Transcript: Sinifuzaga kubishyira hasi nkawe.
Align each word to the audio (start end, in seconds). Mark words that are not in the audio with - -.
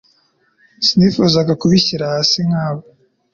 Sinifuzaga 0.85 1.53
kubishyira 1.61 2.05
hasi 2.13 2.37
nkawe. 2.47 2.83